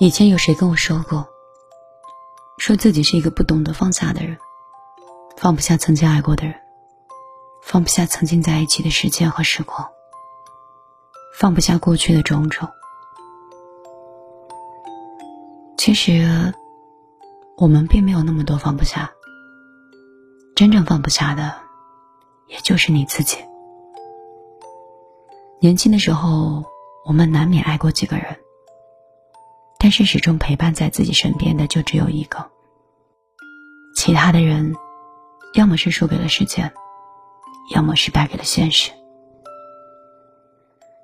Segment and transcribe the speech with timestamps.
[0.00, 1.28] 以前有谁跟我说过，
[2.58, 4.36] 说自己是一个不懂得放下的人，
[5.36, 6.56] 放不下曾经爱过的人，
[7.62, 9.88] 放不下曾经在一起的时间和时光，
[11.38, 12.68] 放不下过去的种种。
[15.76, 16.52] 其实，
[17.56, 19.12] 我们并没有那么多放不下，
[20.56, 21.54] 真正放不下的，
[22.48, 23.38] 也就是你自己。
[25.60, 26.64] 年轻的时候，
[27.06, 28.40] 我们难免爱过几个人。
[29.84, 32.50] 但是始终陪伴在自己身边的就只有一个，
[33.94, 34.74] 其他的人，
[35.52, 36.72] 要么是输给了时间，
[37.74, 38.90] 要么是败给了现实。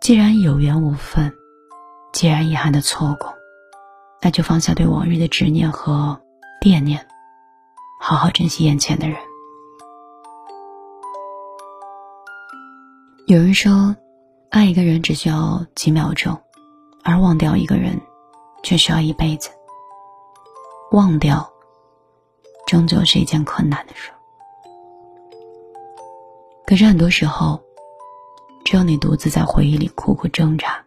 [0.00, 1.34] 既然有缘无分，
[2.14, 3.34] 既然遗憾的错过，
[4.22, 6.18] 那就放下对往日的执念和
[6.62, 7.06] 惦念，
[8.00, 9.18] 好好珍惜眼前的人。
[13.26, 13.94] 有人说，
[14.48, 16.40] 爱一个人只需要几秒钟，
[17.04, 18.00] 而忘掉一个人。
[18.62, 19.50] 却需要一辈子。
[20.90, 21.50] 忘掉，
[22.66, 24.10] 终究是一件困难的事。
[26.66, 27.60] 可是很多时候，
[28.64, 30.84] 只有你独自在回忆里苦苦挣扎，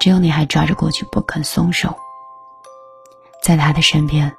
[0.00, 1.94] 只有你还抓着过去不肯松手。
[3.42, 4.32] 在他的身边，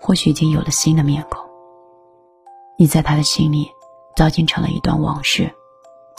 [0.00, 1.48] 或许已经有了新的面孔。
[2.78, 3.70] 你在他的心里，
[4.14, 5.50] 早已经成了一段往事，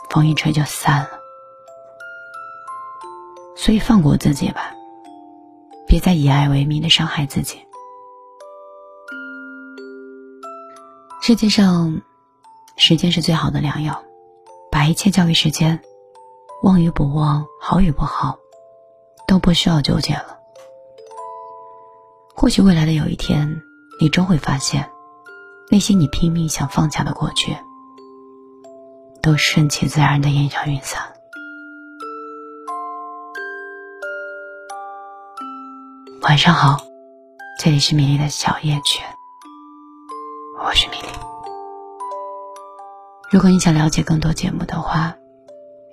[0.09, 1.18] 风一吹就散了。
[3.61, 4.73] 所以放过自己吧，
[5.85, 7.59] 别再以爱为名的伤害自己。
[11.21, 12.01] 世界上，
[12.77, 14.01] 时间是最好的良药，
[14.71, 15.81] 把一切交给时间，
[16.63, 18.39] 忘与不忘，好与不好，
[19.27, 20.39] 都不需要纠结了。
[22.33, 23.61] 或许未来的有一天，
[23.99, 24.89] 你终会发现，
[25.69, 27.53] 那些你拼命想放下的过去，
[29.21, 31.18] 都顺其自然的烟消云散。
[36.21, 36.77] 晚上好，
[37.59, 39.01] 这里是米粒的小夜曲，
[40.63, 41.07] 我是米粒。
[43.31, 45.15] 如果你想了解更多节目的话，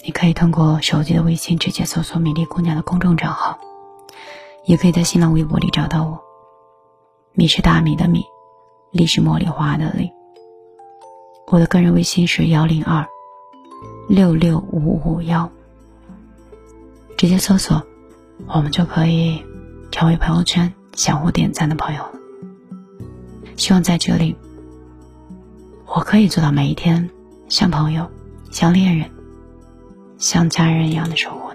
[0.05, 3.59] 你可以通过手机的微信直接搜索“米粒姑娘”的公众账号，
[4.65, 6.21] 也可以在新浪微博里找到我。
[7.33, 8.25] 米是大米的米，
[8.91, 10.11] 粒是茉莉花的粒。
[11.47, 13.07] 我的个人微信是幺零二
[14.09, 15.51] 六六五五幺，
[17.17, 17.87] 直接搜索，
[18.49, 19.45] 我们就可以。
[19.91, 22.03] 成为朋友圈相互点赞的朋友。
[23.57, 24.37] 希望在这里，
[25.87, 27.09] 我可以做到每一天
[27.49, 28.11] 像朋友、
[28.51, 29.11] 像恋人、
[30.19, 31.46] 像家人一样的生活。